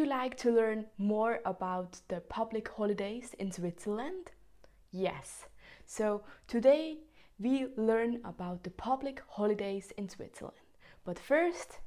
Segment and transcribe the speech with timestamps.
[0.00, 4.30] you like to learn more about the public holidays in Switzerland?
[4.90, 5.46] Yes.
[5.84, 7.00] So today
[7.38, 10.56] we learn about the public holidays in Switzerland.
[11.04, 11.80] But first,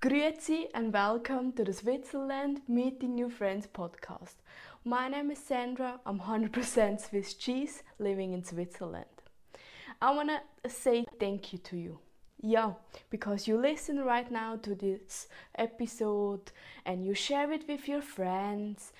[0.00, 4.36] Grüezi and welcome to the Switzerland Meeting New Friends podcast.
[4.82, 6.00] My name is Sandra.
[6.06, 9.16] I'm 100% Swiss cheese living in Switzerland.
[10.00, 11.98] I want to say thank you to you.
[12.42, 12.72] Yeah,
[13.10, 16.52] because you listen right now to this episode
[16.86, 18.92] and you share it with your friends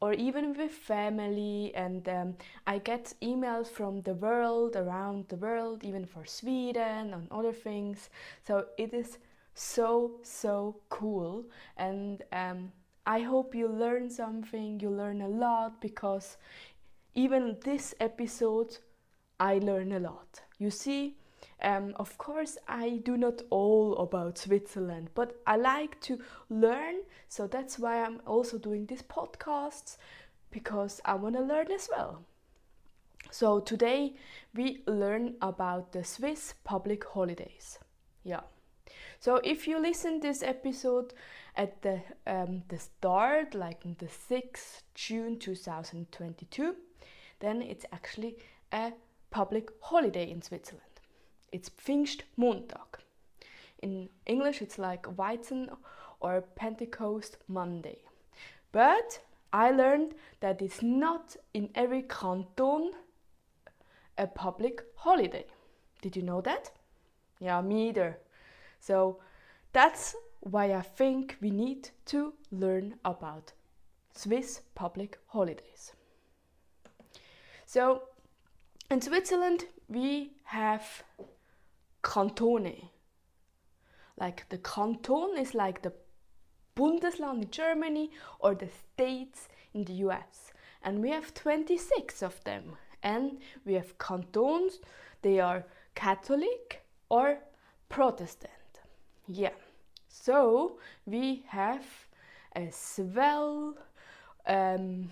[0.00, 1.72] or even with family.
[1.74, 2.36] And um,
[2.66, 8.10] I get emails from the world, around the world, even for Sweden and other things.
[8.46, 9.18] So it is
[9.54, 11.44] so, so cool.
[11.76, 12.70] And um,
[13.06, 16.36] I hope you learn something, you learn a lot because
[17.14, 18.78] even this episode,
[19.40, 20.42] I learn a lot.
[20.58, 21.16] You see,
[21.62, 26.18] um, of course, I do not all about Switzerland, but I like to
[26.50, 26.96] learn,
[27.28, 29.96] so that's why I'm also doing these podcasts
[30.50, 32.24] because I want to learn as well.
[33.30, 34.14] So today
[34.54, 37.78] we learn about the Swiss public holidays.
[38.22, 38.42] Yeah.
[39.18, 41.14] So if you listen this episode
[41.56, 46.76] at the um, the start, like the 6th June 2022,
[47.40, 48.36] then it's actually
[48.72, 48.92] a
[49.30, 50.93] public holiday in Switzerland.
[51.54, 52.98] It's Pfingstmontag.
[53.80, 55.68] In English, it's like Whitsun
[56.18, 57.98] or Pentecost Monday.
[58.72, 59.20] But
[59.52, 62.90] I learned that it's not in every canton
[64.18, 65.46] a public holiday.
[66.02, 66.72] Did you know that?
[67.38, 68.18] Yeah, me either.
[68.80, 69.20] So
[69.72, 73.52] that's why I think we need to learn about
[74.12, 75.92] Swiss public holidays.
[77.64, 78.08] So
[78.90, 81.04] in Switzerland, we have
[82.04, 82.90] cantone.
[84.16, 85.92] Like the canton is like the
[86.76, 90.52] Bundesland in Germany or the states in the US.
[90.82, 92.76] And we have 26 of them.
[93.02, 94.80] And we have cantons,
[95.22, 95.64] they are
[95.94, 97.38] Catholic or
[97.88, 98.52] Protestant.
[99.26, 99.56] Yeah.
[100.08, 101.84] So we have
[102.52, 103.76] as well
[104.46, 105.10] um,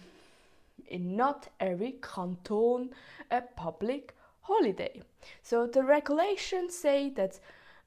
[0.89, 2.91] in not every canton
[3.31, 5.01] a public holiday.
[5.43, 7.41] So the regulations say that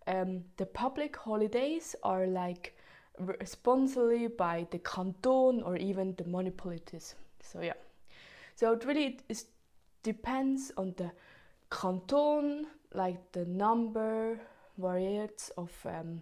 [0.08, 2.76] um, the public holidays are like
[3.20, 7.16] responsibly by the canton or even the municipalities.
[7.42, 7.74] So yeah.
[8.56, 9.46] So it really is,
[10.04, 11.12] depends on the
[11.70, 14.40] canton, like the number
[14.78, 16.22] variants of um,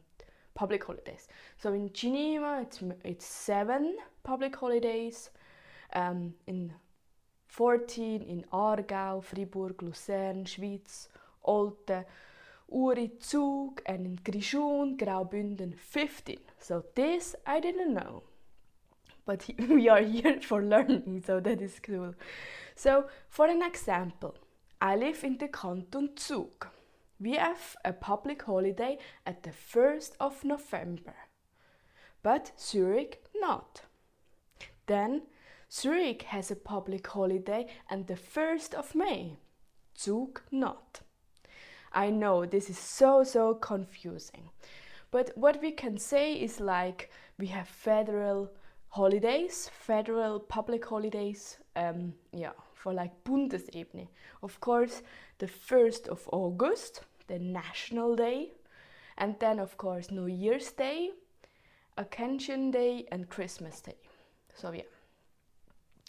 [0.55, 1.27] public holidays.
[1.57, 5.29] So in Geneva, it's, it's seven public holidays.
[5.95, 6.73] Um, in
[7.53, 11.08] 14 in Aargau, Fribourg, Lucerne, Schwyz,
[11.46, 12.03] Olten,
[12.72, 16.40] Uri, Zug, and in Grischun, Graubünden 15.
[16.58, 18.24] So this I didn't know.
[19.25, 22.16] But we are here for learning, so that is cool.
[22.75, 24.34] So for an example,
[24.81, 26.68] I live in the canton Zug.
[27.20, 28.97] We have a public holiday
[29.28, 31.16] at the 1st of November,
[32.24, 33.84] but Zurich not.
[34.88, 35.22] Then
[35.73, 39.38] Zurich has a public holiday and the 1st of May.
[39.97, 41.01] Zug not.
[41.91, 44.50] I know this is so so confusing.
[45.09, 48.51] But what we can say is like we have federal
[48.89, 54.07] holidays, federal public holidays, um, yeah, for like Bundesebene.
[54.44, 55.01] Of course,
[55.40, 58.51] the 1st of August, the National Day,
[59.17, 61.11] and then, of course, New Year's Day,
[61.97, 63.97] Ascension Day, and Christmas Day.
[64.53, 64.84] So, yeah.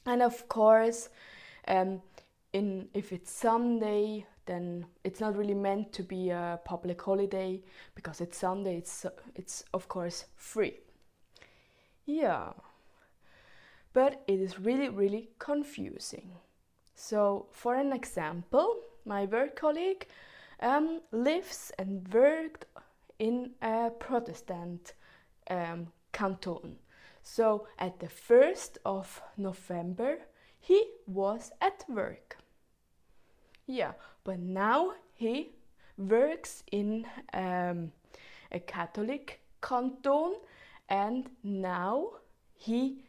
[0.07, 1.09] And of course,
[1.69, 2.03] um,
[2.53, 7.63] in if it's Sunday, then it's not really meant to be a public holiday
[7.95, 8.77] because it's Sunday.
[8.77, 10.81] It's it's of course free.
[12.07, 12.53] Yeah,
[13.93, 16.33] but it is really really confusing.
[16.95, 20.07] So, for an example, my work colleague
[20.61, 22.67] um, lives and worked
[23.19, 24.95] in a Protestant
[25.51, 26.77] um, canton.
[27.25, 30.19] So at the 1st of November,
[30.61, 32.37] he was at work.
[33.67, 33.93] Yeah,
[34.25, 35.53] but now he
[35.97, 37.93] works in um,
[38.53, 40.37] a Catholic canton
[40.89, 42.09] and now
[42.55, 43.05] he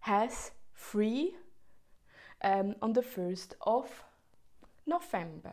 [0.00, 1.36] has free
[2.42, 4.04] um, on the 1st of
[4.86, 5.52] November.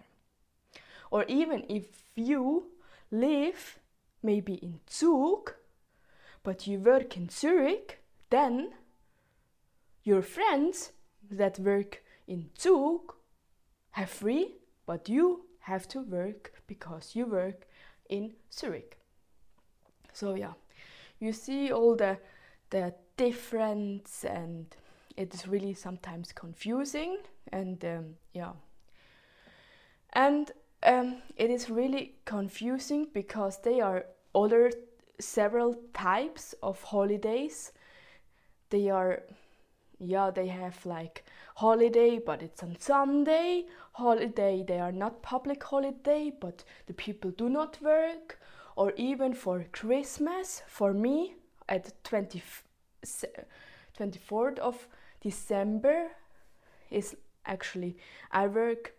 [1.12, 2.68] Or even if you
[3.12, 3.80] live
[4.24, 5.57] maybe in Zug,
[6.48, 8.00] but you work in Zurich,
[8.30, 8.70] then
[10.06, 10.94] your friends
[11.30, 13.16] that work in Zug
[13.92, 14.56] have free,
[14.86, 17.68] but you have to work because you work
[18.10, 18.98] in Zurich.
[20.14, 20.54] So yeah,
[21.20, 22.18] you see all the
[22.70, 24.68] the difference and
[25.18, 27.18] it is really sometimes confusing
[27.52, 28.54] and um, yeah
[30.14, 30.54] and
[30.84, 34.72] um, it is really confusing because they are other
[35.20, 37.72] several types of holidays.
[38.70, 39.24] They are
[40.00, 41.26] yeah they have like
[41.56, 43.66] holiday but it's on sunday.
[43.94, 48.40] Holiday they are not public holiday but the people do not work.
[48.76, 51.34] Or even for christmas for me
[51.68, 52.44] at 20,
[54.00, 54.88] 24th of
[55.22, 56.10] december
[56.92, 57.16] is
[57.46, 57.98] actually
[58.32, 58.94] i work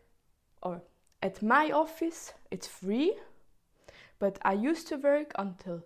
[0.62, 0.82] or
[1.23, 3.14] at my office it's free.
[4.19, 5.85] But i used to work until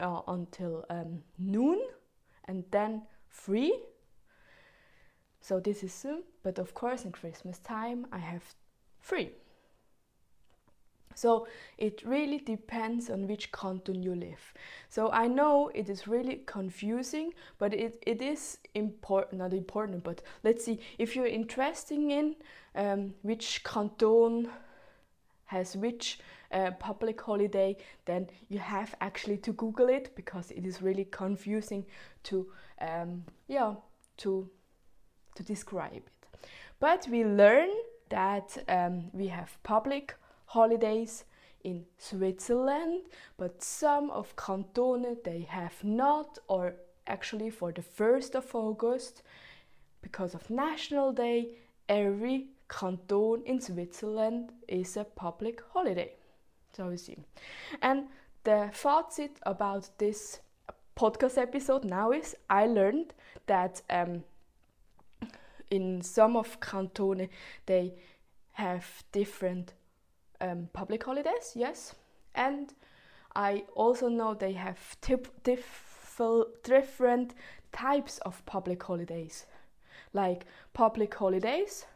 [0.00, 1.80] uh, until um, noon
[2.46, 3.72] and then free
[5.46, 8.42] so this is soon, but of course in Christmas time I have
[9.00, 9.30] free.
[11.14, 11.46] So
[11.78, 14.52] it really depends on which canton you live.
[14.88, 20.20] So I know it is really confusing, but it, it is important, not important, but
[20.42, 22.34] let's see, if you're interested in
[22.74, 24.48] um, which canton
[25.44, 26.18] has which
[26.52, 31.84] uh, public holiday, then you have actually to Google it because it is really confusing
[32.24, 32.46] to,
[32.80, 33.74] um, yeah,
[34.18, 34.48] to
[35.36, 36.08] to describe it.
[36.80, 37.70] But we learn
[38.08, 40.14] that um, we have public
[40.46, 41.24] holidays
[41.64, 43.02] in Switzerland,
[43.36, 46.74] but some of Cantone they have not, or
[47.06, 49.22] actually for the 1st of August,
[50.00, 51.48] because of National Day,
[51.88, 56.12] every canton in Switzerland is a public holiday.
[56.76, 57.16] So we see.
[57.80, 58.08] And
[58.44, 60.40] the fazit about this
[60.94, 63.14] podcast episode now is I learned
[63.46, 64.24] that um,
[65.70, 67.30] in some of Cantone
[67.64, 67.94] they
[68.52, 69.72] have different
[70.42, 71.94] um, public holidays, yes,
[72.34, 72.74] and
[73.34, 75.30] I also know they have diff,
[76.62, 77.34] different
[77.72, 79.46] types of public holidays,
[80.12, 80.44] like
[80.74, 81.86] public holidays,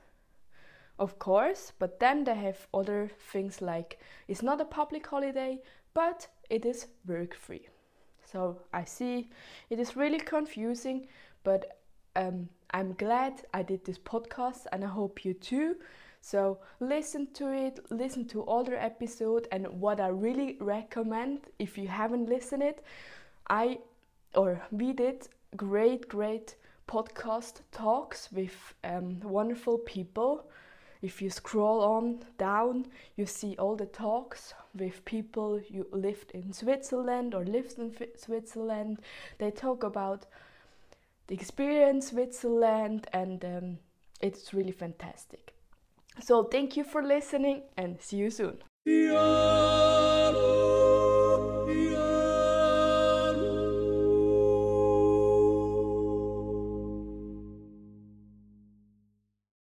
[1.00, 3.98] of course, but then they have other things like
[4.28, 5.58] it's not a public holiday,
[5.94, 7.68] but it is work free.
[8.30, 9.30] So I see
[9.70, 11.08] it is really confusing,
[11.42, 11.78] but
[12.14, 15.76] um, I'm glad I did this podcast and I hope you too.
[16.20, 21.88] So listen to it, listen to other episode and what I really recommend if you
[21.88, 22.84] haven't listened it,
[23.48, 23.78] I
[24.34, 25.26] or we did
[25.56, 26.56] great great
[26.86, 30.44] podcast talks with um, wonderful people.
[31.02, 32.86] If you scroll on down,
[33.16, 38.98] you see all the talks with people you lived in Switzerland or lived in Switzerland.
[39.38, 40.26] They talk about
[41.26, 43.78] the experience Switzerland and um,
[44.20, 45.54] it's really fantastic.
[46.20, 48.58] So thank you for listening and see you soon.